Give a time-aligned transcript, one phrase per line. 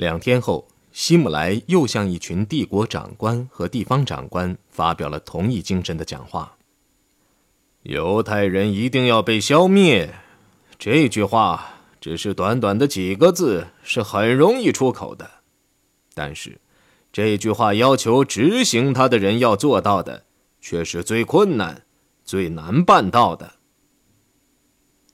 [0.00, 6.56] 两天后，希姆莱又向一群帝国长官和地方长官发表了同一精神的讲话
[7.84, 10.14] ：“犹太人一定要被消灭。”
[10.78, 15.30] 这句话只是短短的几个字，是很容易出口的，
[16.14, 16.58] 但是
[17.12, 20.24] 这句话要求执行它的人要做到的，
[20.62, 21.82] 却是最困难、
[22.24, 23.56] 最难办到的。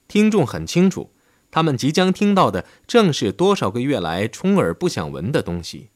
[0.07, 1.11] 听众很清楚。
[1.49, 5.89] 他们即将听到的正是多少个月来充耳不想闻的东西。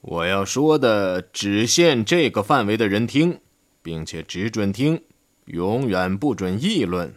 [0.00, 3.38] 我要说的只限这个范围的人听，
[3.82, 5.00] 并且只准听，
[5.44, 7.14] 永远不准议论。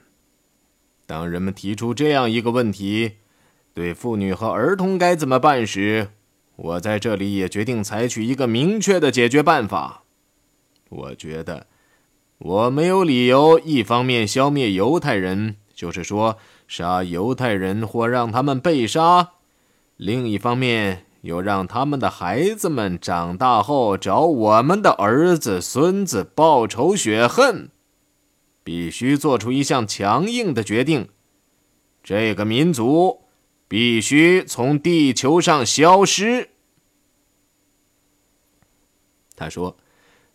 [1.07, 3.13] 当人们提出这样一个问题：
[3.73, 6.09] 对妇女和儿童该怎么办时，
[6.55, 10.03] 我在这里也决定采取一个明确的解决办法。
[10.89, 11.65] 我觉得，
[12.37, 16.37] 我没有理由一方面消灭犹太人，就是说。
[16.67, 19.33] 杀犹太人或让他们被杀，
[19.97, 27.69] 另一方面又让他们的孩子们长大后找我们的儿子、孙子报仇雪恨，
[28.63, 31.09] 必须做出一项强硬的决定：
[32.03, 33.21] 这个民族
[33.67, 36.49] 必须从地球上消失。
[39.35, 39.75] 他说：“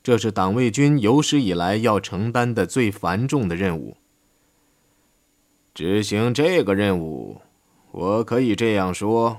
[0.02, 3.96] 这是党卫军有史以来要承担的最繁重的任务。”
[5.80, 7.40] 执行这个任务，
[7.92, 9.38] 我可以这样说：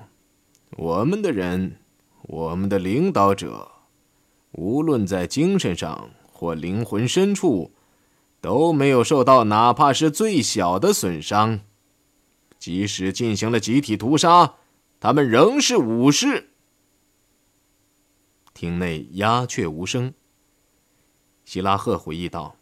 [0.72, 1.78] 我们的人，
[2.24, 3.70] 我们的领导者，
[4.54, 7.74] 无论在精神上或灵魂深处，
[8.42, 11.60] 都没有受到哪怕是最小的损伤。
[12.58, 14.56] 即使进行了集体屠杀，
[15.00, 16.50] 他们仍是武士。
[18.56, 20.12] 厅内鸦雀无声。
[21.46, 22.56] 希拉赫回忆道。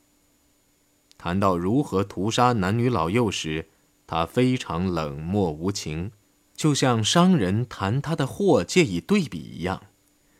[1.19, 3.67] 谈到如何屠杀男女老幼时，
[4.07, 6.11] 他非常冷漠无情，
[6.55, 9.83] 就像商人谈他的货借以对比一样。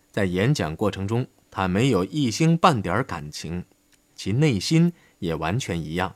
[0.10, 3.66] 在演讲过程中，他没有一星半点感情，
[4.16, 6.16] 其内心也完全一样。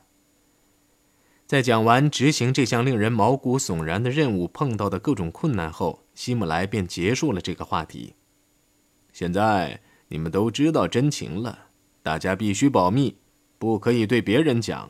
[1.45, 8.13] 在讲完执行这项令人毛骨悚然的任务碰到的各种困难后，希姆莱便结束了这个话题。
[9.11, 11.65] 现在你们都知道真情了，
[12.01, 13.17] 大家必须保密。
[13.63, 14.89] 不可以对别人讲。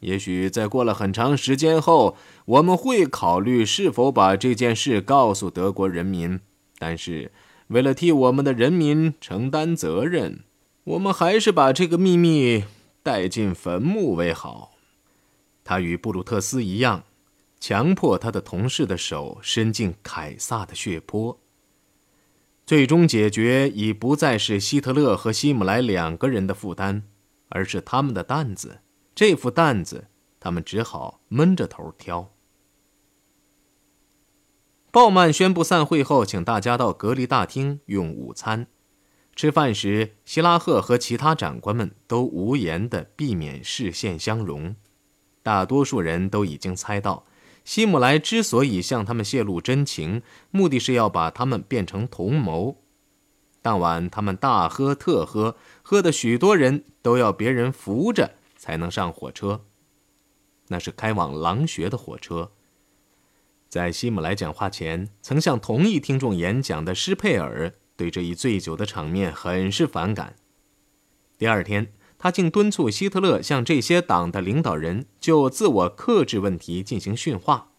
[0.00, 2.16] 也许在过了很长时间后，
[2.46, 6.40] 我们会考虑是否把这件事告诉德国人民。
[6.80, 7.30] 但是，
[7.68, 10.40] 为了替我们的人民承担责任，
[10.82, 12.64] 我们还是把这个秘密
[13.04, 14.72] 带进坟墓为好。
[15.62, 17.04] 他与布鲁特斯一样，
[17.60, 21.38] 强迫他的同事的手伸进凯撒的血泊。
[22.66, 27.04] 最终解决已不再是希特勒和希姆莱两个人的负担。
[27.48, 28.80] 而是他们的担子，
[29.14, 30.08] 这副担子，
[30.38, 32.32] 他们只好闷着头挑。
[34.90, 38.66] 鲍曼宣布散会后，请大家到隔离大厅用午餐。
[39.34, 44.74] 吃饭时，希拉赫和其他长官们都无言的避免视线相融。
[45.42, 47.26] 大多数人都已经猜到，
[47.62, 52.82] 希姆莱之所以向他们泄露真情，目的是要把他们变成同谋。
[53.60, 55.56] 当晚，他们大喝特喝，
[55.88, 59.66] 喝的许多人都要别人扶着才能上火车。
[60.66, 62.50] 那是开往狼穴的火车。
[63.68, 70.34] 在希姆莱讲话前，曾向同一听众演讲的施佩尔对这一醉酒的场面很是反感。
[71.38, 77.70] 第二天，他竟敦促希特勒向这些党的领导人就自我克制问题进行训话。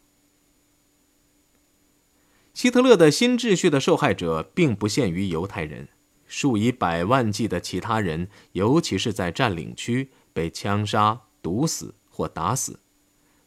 [2.53, 5.89] 希特勒的新秩序的受害者并不限于犹太人，
[6.27, 12.79] 数以百万计的其他人，尤其是在占领区被枪杀、毒死或打死。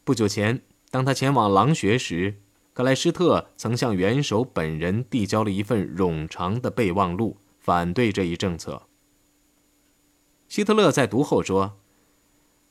[0.03, 2.41] 不久前，当他前往狼穴时，
[2.73, 8.83] 克莱施特曾向元首本人递交了一份冗长的备忘录，反对这一政策。
[10.49, 11.77] 希特勒在读后说：“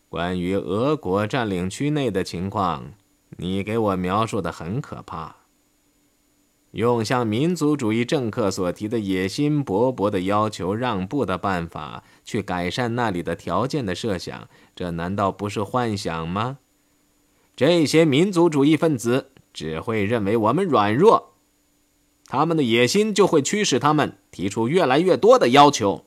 [0.09, 2.93] 关于俄国占领区内的情况，
[3.37, 5.37] 你给我描述的很可怕。”
[6.71, 16.59] 用向民族主义政客所提的野心勃勃的要求让步的办法去改善那里的条件的设想，这难道不是幻想吗？
[17.55, 21.33] 这些民族主义分子只会认为我们软弱，
[22.27, 26.05] 他们的野心就会驱使他们提出越来越多的要求。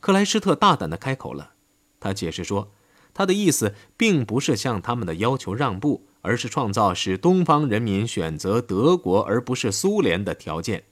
[0.00, 1.52] 克莱施特大胆的开口了，
[2.00, 2.72] 他解释说，
[3.12, 6.07] 他的意思并不是向他们的要求让步。
[6.20, 10.84] 而是创造使东方人民选择德国而不是苏联的条件。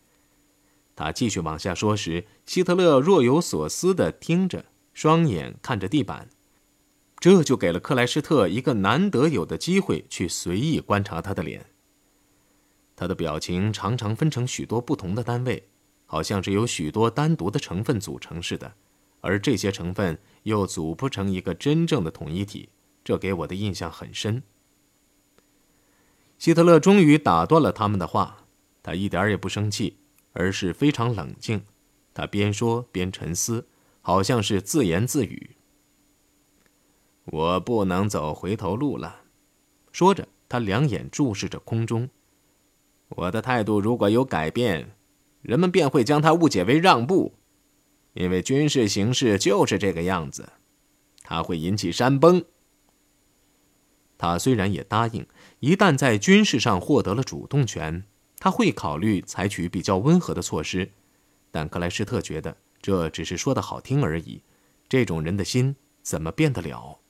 [0.94, 4.64] 他继续往下说时，希特勒若有所思地听着，
[4.94, 6.28] 双眼看着地板。
[7.18, 11.66] 这就给了克莱施特一个难得有的机会去随意观察他的脸。
[12.94, 15.68] 他的表情常常分成许多不同的单位，
[16.06, 18.72] 好像是由许多单独的成分组成似的，
[19.20, 22.68] 而这些成分又组不成一个真正的统一体。
[23.04, 24.42] 这给我的印象很深。
[26.38, 28.44] 希特勒终于打断了他们的话，
[28.82, 29.98] 他一点也不生气，
[30.32, 31.62] 而是非常冷静。
[32.12, 33.66] 他边说边沉思，
[34.00, 35.56] 好像是自言自语
[37.24, 39.22] ：“我不能走回头路了。”
[39.92, 42.08] 说着，他两眼注视着空中。
[43.08, 44.96] 我的态度如果有改变，
[45.42, 47.34] 人们便会将它误解为让步，
[48.14, 50.48] 因为军事形势就是这个样子，
[51.22, 52.44] 它会引起山崩。
[54.18, 55.26] 他虽然也答应，
[55.60, 58.04] 一旦在军事上获得了主动权，
[58.38, 60.92] 他会考虑采取比较温和的措施，
[61.50, 64.42] 但克莱施特觉得这只是说的好听而已。
[64.88, 67.00] 这种人的心怎么变得了？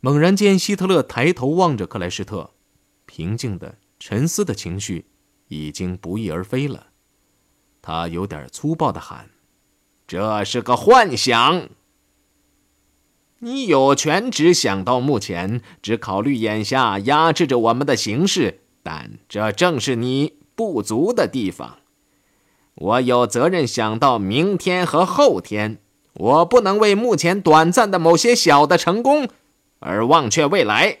[0.00, 2.50] 猛然间，希特勒抬头望着克莱施特，
[3.06, 3.78] 平静的。
[4.04, 5.06] 沉思的情绪
[5.46, 6.88] 已经不翼而飞了，
[7.80, 9.30] 他有点粗暴的喊
[10.08, 11.68] ：“这是个幻想！
[13.44, 21.78] 你有权只想到目前，只考虑眼下压制着我们的形势，但这正是你不足的地方。
[22.76, 25.78] 我有责任想到明天和后天，
[26.14, 29.28] 我不能为目前短暂的某些小的成功
[29.80, 30.98] 而忘却未来。”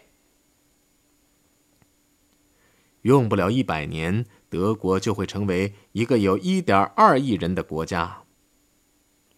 [3.02, 8.22] 用不了一百年，德国就会成为一个有一点二亿人的国家。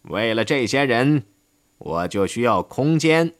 [0.01, 1.25] 为了这些人，
[1.85, 3.33] 我就需要空间。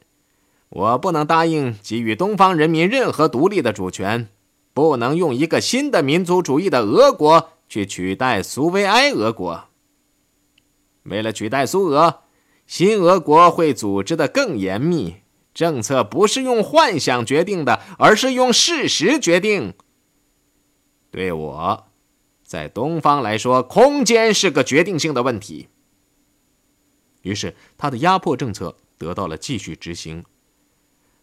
[0.68, 4.28] 我不能答应给予东方人民任何独立的主权，
[4.72, 9.64] 不能用一个新的民族主义的俄国去取代苏维埃俄国。
[11.02, 12.20] 为了取代苏俄，
[12.66, 15.16] 新俄国会组织的更严密。
[15.52, 19.72] 政策不是用幻想决定的，而是用事实决定。
[21.10, 21.86] 对我，
[22.44, 25.68] 在东方来说，空间是个决定性的问题。
[27.26, 30.24] 于是，他的压迫政策得到了继续执行。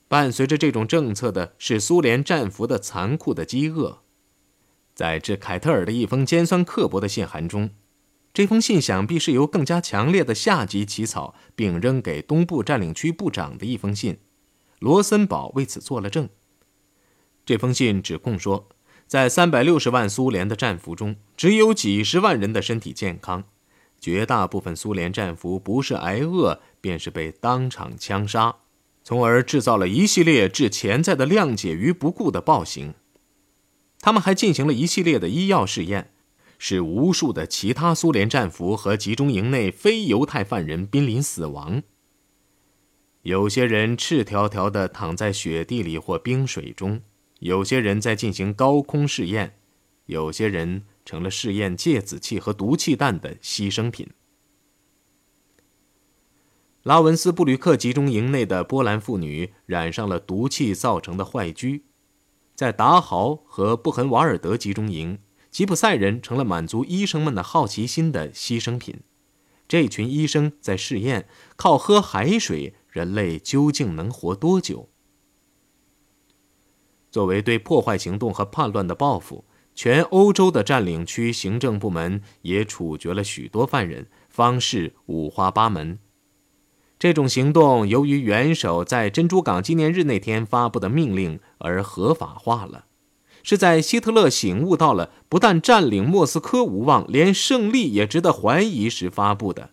[0.10, 4.02] 伴随着这种政策的是苏联战俘的残酷的饥饿。
[4.94, 7.70] 在致凯特尔的一封尖酸刻薄的信函中，
[8.34, 14.20] 这封信想必是由更加强烈的下级起草，并扔给东部占领区部长的一封信。
[14.80, 16.28] 罗森堡为此作了证。
[17.46, 18.68] 这封信指控说。
[19.06, 23.44] 在三百六十万苏联的战俘中，只有几十万人的身体健康，
[24.04, 28.58] 绝大部分苏联战俘不是挨饿，便是被当场枪杀，
[29.02, 32.96] 从而制造了一系列置潜在的谅解于不顾的暴行。
[34.02, 36.12] 他们还进行了一系列的医药试验，
[36.60, 41.82] 使无数的其他苏联战俘和集中营内非犹太犯人濒临死亡。
[43.22, 47.00] 有些人赤条条地躺在雪地里或冰水中。
[47.40, 49.56] 有些人在进行高空试验，
[50.08, 54.10] 有些人成了试验芥子气和毒气弹的牺牲品。
[56.84, 61.82] 拉文斯布吕克集中营内的波兰妇女染上了毒气造成的坏疽，
[62.56, 65.20] 在达豪和布痕瓦尔德集中营，
[65.50, 69.02] 吉普赛人成了满足医生们的好奇心的牺牲品。
[69.66, 74.90] 这群医生在试验：靠喝海水，人类究竟能活多久？
[77.10, 79.46] 作为对破坏行动和叛乱的报复，
[79.76, 86.00] 全欧洲的占领区行政部门也处决了许多犯人，方式五花八门。
[87.00, 92.86] 这种行动由于元首在珍珠港纪念日那天发布的命令而合法化了，
[93.42, 99.72] 是在希特勒醒悟到了不但占领莫斯科无望，连胜利也值得怀疑时发布的。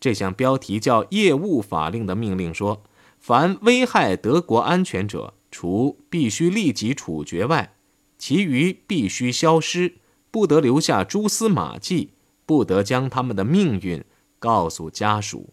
[0.00, 2.82] 这项标题叫“业务法令”的命令说
[3.20, 7.75] ：“凡危害德国安全者。”除必须立即处决外，
[8.18, 9.96] 其余必须消失，
[10.30, 14.04] 不得留下蛛丝马迹，不得将他们的命运
[14.38, 15.52] 告诉家属。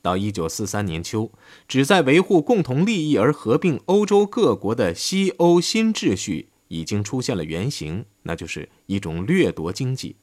[0.00, 1.32] 到一九四三年秋，
[1.66, 10.16] 旨在维护共同利益而合并欧洲各国的西欧新秩序已经出现了原型，那就是一种掠夺经济。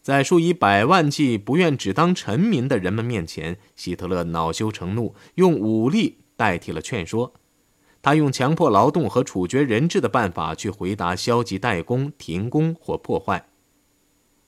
[0.00, 7.34] 在数以百万计不愿只当臣民的人们面前，希特勒恼羞成怒，用武力代替了劝说。
[8.06, 13.48] 他用强迫劳动和处决人质的办法去回答消极怠工、停工或破坏。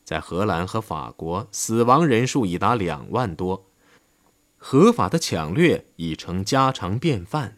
[0.05, 3.67] 在荷兰和法国，死亡人数已达两万多，
[4.57, 7.57] 合法的抢掠已成家常便饭。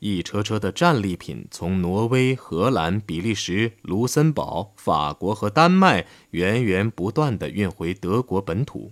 [0.00, 8.90] 一车车的战利品从挪威、荷兰、比利时、卢森堡、法国和丹麦源源不断地运回德国本土，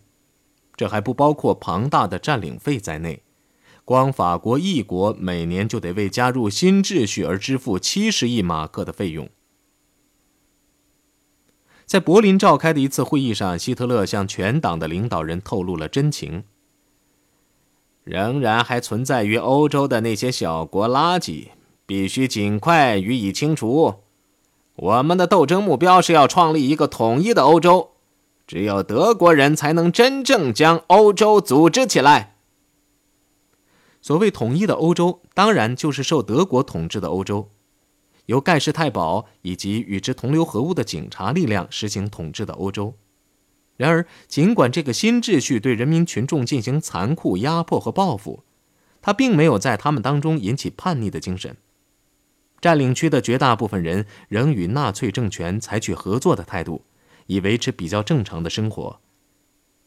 [0.76, 3.23] 这还不包括庞大的占领费在内。
[3.84, 9.28] 光法国一国每年就得为加入新秩序而支付七十亿马克的费用。
[11.84, 16.44] 在柏林召开的一次会议上，希特勒向全党的领导人透露了真情。
[18.04, 21.48] 仍然还存在于欧洲的那些小国垃圾，
[21.84, 23.96] 必须尽快予以清除。
[24.76, 27.90] 我们的斗争目标是要创立一个统一的欧洲，
[28.46, 32.33] 只有德国人才能真正将欧洲组织起来。
[34.04, 37.50] 所谓统一的欧洲，当然就是受德国统治的欧洲。
[38.26, 42.98] 由盖世太保以及与之同流合污的警察力量实行统治的欧洲。
[43.78, 48.44] 然而，尽管这个新秩序对人民群众进行残酷压迫和报复，
[49.00, 51.56] 他并没有在他们当中引起叛逆的精神。
[52.60, 56.84] 占领区的绝大部分人仍与纳粹政权采取合作的态度，
[57.28, 59.00] 以维持比较正常的生活。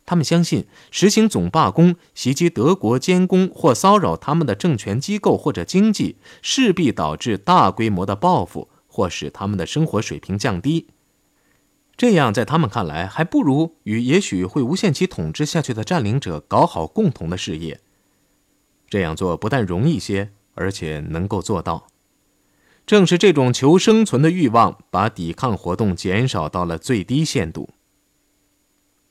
[0.08, 10.88] 他们相信，实行总罢工、袭击德国监工或骚扰他们的政权机构或者经济，势必导致大规模的报复或使他们的生活水平降低。
[11.98, 17.82] 这样，在他们看来，还不如与也许会无限期统治下去的占领者搞好共同的事业。
[18.90, 21.88] 这样做不但容易些，而且能够做到。
[22.86, 27.72] 正是这种求生存的欲望，把抵抗活动减少到了最低限度。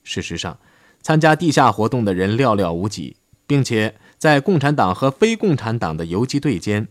[0.03, 0.59] 事实上，
[1.07, 3.15] 参加地下活动的人寥寥无几，
[3.47, 6.89] 并且在共产党和非共产党的游击队间，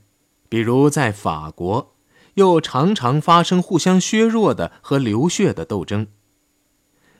[0.48, 1.91] 比如在法国，
[2.36, 6.07] 又常常发生互相削弱的和流血的斗争。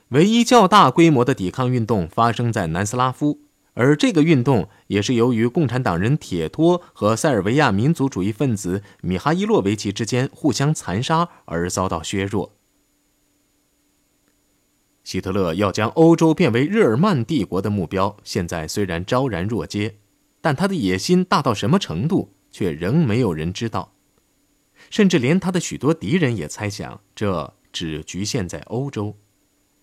[0.08, 3.40] 唯一较大规模的抵抗运动发生在南斯拉夫，
[3.74, 12.52] 而这个运动也是由于共产党人铁托和塞尔维亚民族主义分子米哈伊洛维奇之间互相残杀而遭到削弱。
[15.06, 19.98] 希特勒要将欧洲变为日耳曼帝国的目标，现在虽然昭然若揭，
[20.40, 23.92] 但他的野心大到什么程度，却仍没有人知道。
[24.90, 29.16] 甚至连他的许多敌人也猜想，这只局限在欧洲。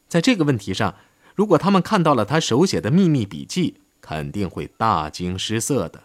[0.09, 0.93] 在这个问题上，
[1.35, 6.03] 如果他们看到了他手写的秘密笔记，肯定会大惊失色的。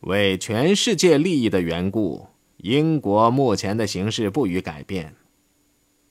[0.00, 2.26] 为全世界利益的缘故，
[2.56, 5.14] 英国目前的形势不予改变。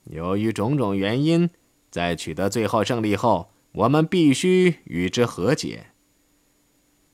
[0.10, 1.50] 由于种种原因，
[1.90, 5.88] 在取得最后胜利后，我们必须与之和解。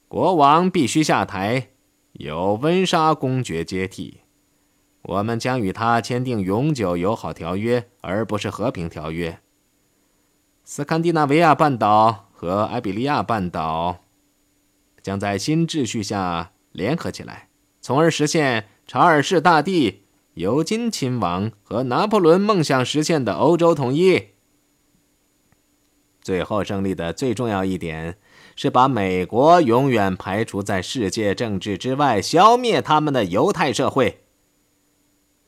[0.07, 1.69] 国王必须下台，
[2.13, 4.19] 由温莎公爵接替。
[5.01, 9.39] 我们将与他签订永久友好条约，而不是和平条约。
[10.63, 14.03] 斯堪的纳维亚半岛和埃比利亚半岛
[15.01, 17.49] 将在新秩序下联合起来，
[17.81, 20.02] 从而实现查尔士大帝。
[20.35, 24.29] 尤金亲王和拿破仑梦想实现的欧洲统一。
[26.21, 28.17] 最后胜利的最重要一点
[28.55, 34.23] 是把美国永远排除在世界政治之外，消灭他们的犹太社会。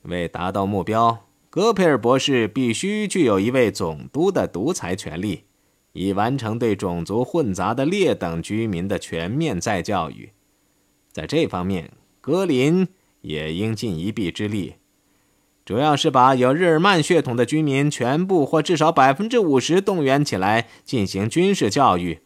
[0.02, 5.44] 为达到目标，戈培尔博士必须具有一位总督的独裁权力，
[5.94, 10.30] 以完成对种族混杂的劣等居民的全面再教育。
[11.10, 11.90] 在这方面，
[12.20, 12.86] 格林。
[13.20, 14.74] 也应尽一臂之力，
[15.64, 22.20] 主要是把有日耳曼血统的居民全部或至少百分之五十动员起来进行军事教育，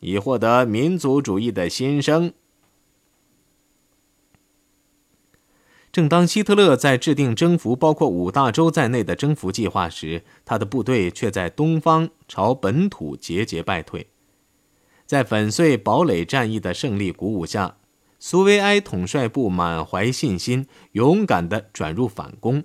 [0.00, 2.32] 以获得民族主义的新生。
[5.92, 14.08] 正当希特勒在制定征服包括五大洲在内的征服计划时，他的部队却在东方朝本土节节败退。
[15.06, 17.76] 在粉碎堡垒战役的胜利鼓舞下。
[18.28, 22.64] 苏维埃统帅部满怀信心，勇敢地转入反攻。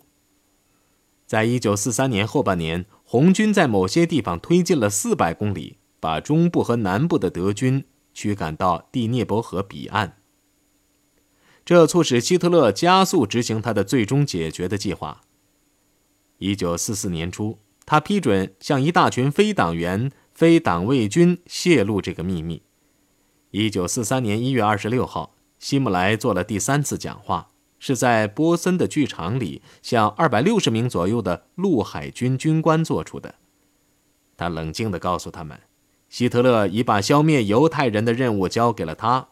[1.28, 10.18] 在一九四三年后半年，红军在某些地方推进了四百公里，把中部和南部的德军驱赶到第聂伯河彼岸。
[11.64, 15.22] 这促使希特勒加速执行他的最终解决的计划。
[16.40, 22.64] 一九四四年初，他批准向一大群非党员、非党卫军泄露这个秘密。
[23.52, 25.36] 一九四三年一月二十六号。
[25.62, 33.36] 希姆莱做了第三次讲话，是在波森的剧场里，向二百六十名左右的陆海军军官做出的。
[34.36, 35.62] 他冷静地告诉他们，
[36.10, 39.30] 希特勒已把消灭犹太人的任务交给了他。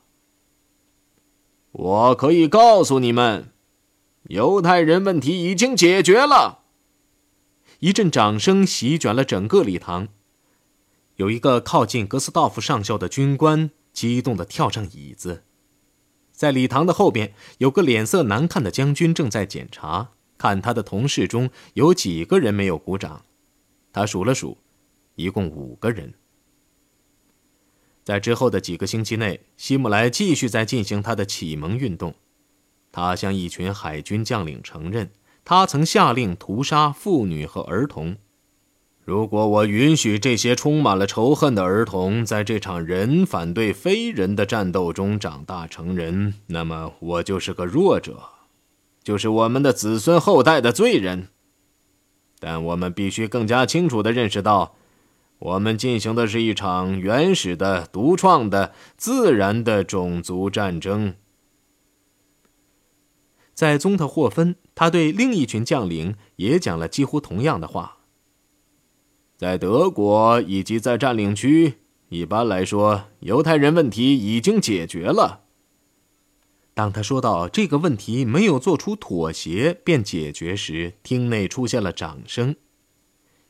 [1.71, 3.51] 我可以告诉你们，
[4.25, 6.59] 犹太人问题已经解决了。
[7.79, 10.09] 一阵掌声席卷了整个礼堂。
[11.15, 15.43] 有一个靠近格斯道夫上校的军官激动地跳上椅子。
[16.39, 23.25] 在礼堂的后边，有个脸色难看的将军正在检查，看他的同事中有几个人没有鼓掌。
[23.91, 24.58] 他数了数，
[25.15, 26.13] 一共五个人。
[28.05, 32.15] 在之后的几个星期内，希姆莱继续在进行他的启蒙运动。
[32.89, 35.12] 他向一群海军将领承认，
[35.43, 38.15] 他曾下令屠杀妇女和儿童。
[39.10, 48.20] 如果我允许这些充满了仇恨的儿童在这场人反对非人的战斗中长大成人，那么我就是个弱者，
[49.04, 51.30] 就是我们的子孙后代的罪人。
[52.39, 54.75] 但我们必须更加清楚地认识到，
[55.39, 61.16] 我们进行的是一场原始的、独创的、自然的种族战争。
[63.56, 67.96] 在宗特霍芬，他对另一群将领也讲了几乎同样的话。
[69.39, 71.75] 在德国以及在占领区，
[72.10, 75.46] 一般来说，犹太人问题已经解决了。
[76.74, 82.58] 当他说到这个问题没有做出妥协便解决时，厅内出现了掌声。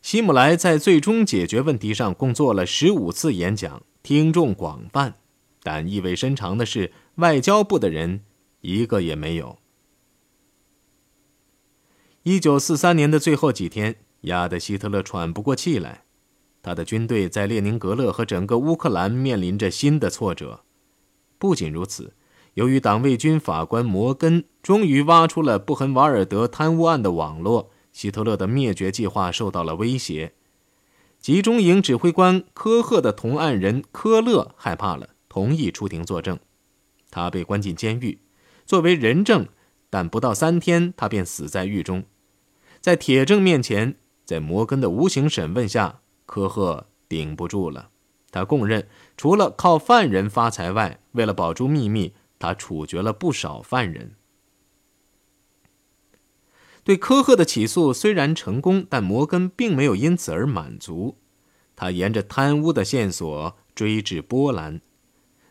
[0.03, 5.15] 希姆莱在最终解决问题上共做了十五次演讲，听众广泛，
[5.63, 8.21] 但意味深长的是，外交部的人
[8.61, 9.57] 一个也没有。
[12.21, 13.95] 一九四三年的最后几天。
[14.21, 16.03] 压得希特勒喘不过气来，
[16.61, 20.63] 他的军队在列宁格勒和整个乌克兰面临着新的挫折。
[21.37, 22.13] 不仅如此，
[22.55, 30.33] 由于党卫军法官摩根终于挖出了布痕瓦尔德贪污案的网络，希特勒的灭绝计划受到了威胁。
[31.21, 36.37] 集中营指挥官科赫的同案人科勒害怕了，同意出庭作证。
[37.09, 38.19] 他被关进监狱，
[38.65, 39.47] 作为人证，
[39.89, 42.03] 但不到三天，他便死在狱中。
[42.81, 43.95] 在铁证面前。
[44.29, 47.89] 在摩根的无情审问下，科赫顶不住了。
[48.29, 54.13] 他供认，除了靠犯人发财外，为了保住秘密，他处决了不少犯人。
[56.83, 61.17] 对科赫的起诉虽然成功，但摩根并没有因此而满足。
[61.75, 64.79] 他沿着贪污的线索追至波兰，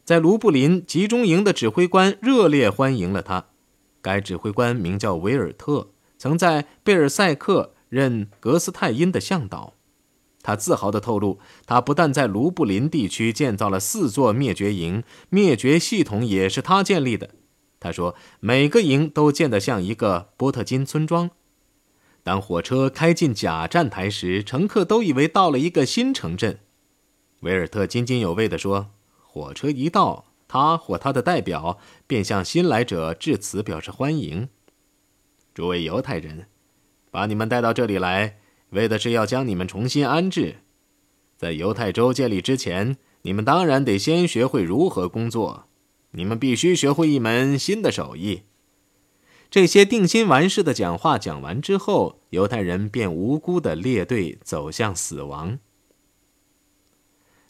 [0.05, 3.47] 在卢布林集中营的指挥官热烈欢迎了他。
[4.01, 7.75] 该指挥官名叫维尔特，曾在贝尔塞克。
[7.89, 9.75] 任格斯泰因的向导，
[10.43, 17.31] 他自豪地透露，他不但在卢布林地区建造了四座灭绝营，灭绝系统也是他建立的。
[17.81, 21.31] 他说，每个营都建得像一个波特金村庄。
[22.23, 26.59] 当火车开进假站台时，乘客都以为到了一个新城镇。
[27.41, 28.91] 维尔特津津有味地说
[29.23, 34.49] ：“火车一到，他或他的代表便向新来者致辞，表示欢迎。
[35.55, 36.49] 诸位犹太人。”
[37.19, 38.39] 把你们带到这里来，
[38.71, 40.59] 为的是要将你们重新安置。
[41.37, 45.65] 在犹太州建立之前，你们当然得先学会如何工作。
[46.13, 48.43] 你们必须学会一门新的手艺。
[49.51, 55.59] 这些定心丸式的讲话讲完之后，犹太人便无辜的列队走向死亡。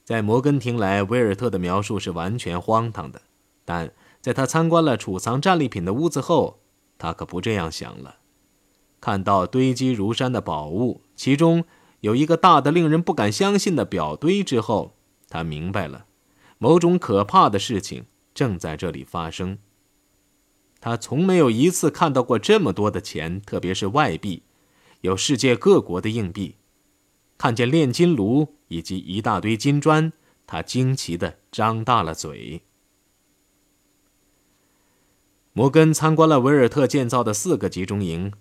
[0.02, 3.20] 在摩根听来，威尔特的描述是完全荒唐的，
[3.66, 6.60] 但在他参观了储藏战利品的屋子后，
[6.96, 8.14] 他可不这样想了。
[9.00, 11.64] 看到堆积如山的宝物，其中
[12.00, 14.96] 有一个大的令人不敢相信的表堆之后，
[15.28, 16.06] 他明白了，
[16.58, 19.58] 某种可怕的事情正在这里发生。
[20.80, 24.42] 他从没有一次看到过这么多的钱，特别是外币，
[25.00, 26.56] 有世界各国的硬币。
[27.36, 30.12] 看见炼金炉以及一大堆金砖，
[30.46, 32.62] 他惊奇地张大了嘴。
[35.52, 38.32] 摩根参观了维尔特建造的四个集中营。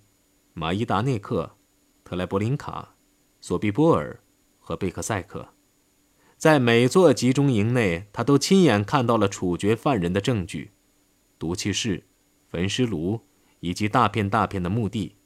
[0.60, 1.52] 马伊达内克、
[2.04, 2.96] 特莱伯林卡、
[3.40, 4.20] 索比波尔
[4.60, 5.50] 和贝克塞克，
[6.36, 10.72] 在每座集中营内，他都亲眼看到了处决犯人的证据：
[11.38, 12.06] 毒气室、
[12.50, 13.22] 焚尸炉
[13.60, 15.18] 以及大片大片的墓地。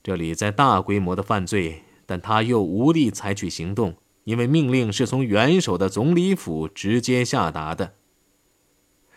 [0.00, 7.94] 这里在大规模的犯罪，但他又无力采取行动，因为命令是从元首的总理府直接下达的。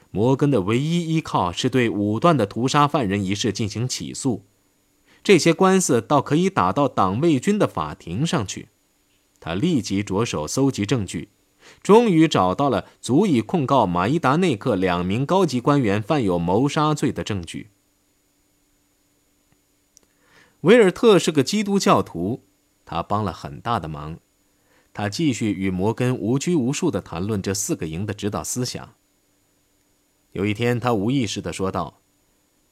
[0.09, 4.43] 摩根的唯一依靠是对武断的屠杀犯人一事进行起诉。
[5.23, 8.69] 这些官司倒可以打到党卫军的法庭上去。
[9.39, 11.29] 他立即着手搜集证据，
[11.83, 17.69] 终于找到了足以控告马伊达内克两名高级官员犯有谋杀罪的证据。
[20.61, 22.43] 维尔特是个基督教徒，
[22.83, 24.17] 他帮了很大的忙。
[24.91, 28.95] 他继续与摩根无拘无束地谈论这四个营的指导思想。
[30.31, 32.01] 有一天，他无意识地说道：“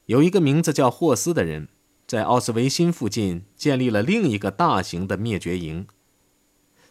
[0.06, 1.68] 有一个名字叫霍斯的人。”
[2.06, 5.86] 在奥斯维辛附近建立了另一个大型的灭绝营。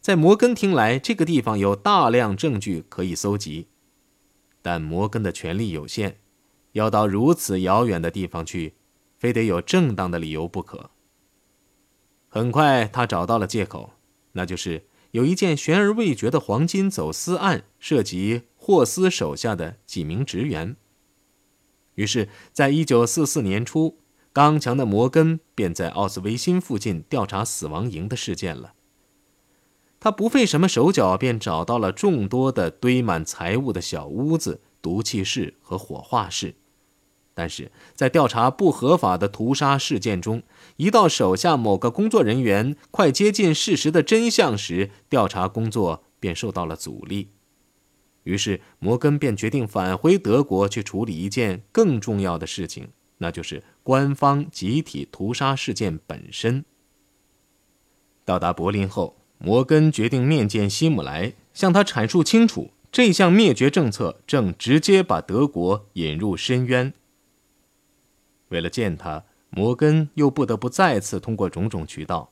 [0.01, 3.69] 在摩根听来，这个地方有大量证据可以搜集，
[4.61, 6.17] 但摩根的权力有限，
[6.73, 8.75] 要到如此遥远的地方去，
[9.17, 10.91] 非得有正当的理由不可。
[12.27, 13.93] 很快，他找到了借口，
[14.33, 20.75] 那就是有一件悬而未决的黄金走私案，涉及霍斯手下的几名职员。
[21.93, 23.97] 于是，在一九四四年初，
[24.35, 28.73] 刚强的摩根便在奥斯维辛附近调查死亡营的事件了。
[29.97, 36.55] 他不费什么手脚，便找到了众多的堆满财物的小屋子、毒气室和火化室。
[37.33, 40.43] 但是在调查不合法的屠杀事件中，
[40.75, 47.29] 一到手下某个工作人员快接近事实的真相时，调查工作便受到了阻力。
[48.23, 56.65] 于是摩根便决定返回德国去处理一件更重要的事情，那就是官方集体屠杀事件本身。
[58.25, 59.15] 到达柏林后。
[59.37, 66.93] 摩根决定面见希姆莱，向他阐述清楚这项灭绝政策正直接把德国引入深渊。
[68.47, 72.31] 为了见他，摩根又不得不再次通过种种渠道。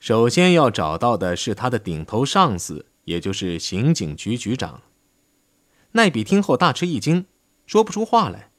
[0.00, 4.82] 首先要找到的是他的顶头上司，也就是刑警局局长。
[5.92, 7.24] 奈比听后大吃一惊，
[7.66, 8.50] 说不出话来。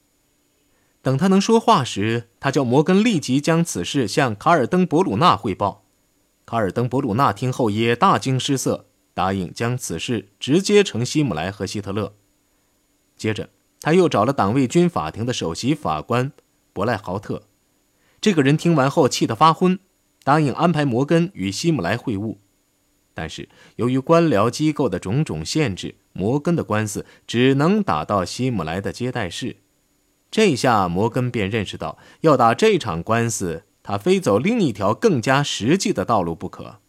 [1.05, 5.85] 等他能说话时，他叫摩根立即将此事向卡尔登伯鲁纳汇报。
[6.47, 12.15] 卡尔登伯鲁纳听后也大惊失色，答应将此事直接呈希姆莱和希特勒。
[13.15, 16.31] 接着，他又找了党卫军法庭的首席法官
[16.73, 17.43] 伯赖豪特。
[18.19, 19.77] 这个人听完后气得发昏，
[20.23, 22.37] 答应安排摩根与希姆莱会晤。
[23.13, 29.57] 但是，由于官僚机构的种种限制，摩根的官司只能打到希姆莱的接待室。
[30.35, 33.63] 这下，摩根便认识到要打这场官司。
[33.81, 36.79] 他非走另一条更加实际的道路不可，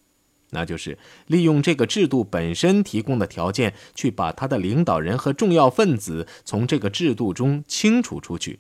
[0.50, 8.58] 那就是利用这个制度本身提供的条件，去把他的领导人和重要分子从这个制度中清除出去。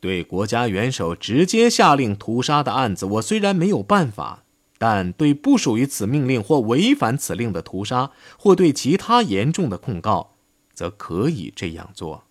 [0.00, 4.42] 对国家元首直接下令屠杀的案子，我虽然没有办法，
[4.78, 10.32] 但对不属于此命令或违反此令的屠杀，或对其他严重的控告，
[10.74, 12.24] 则可以这样做。